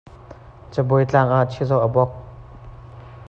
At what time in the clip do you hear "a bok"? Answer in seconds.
1.85-2.11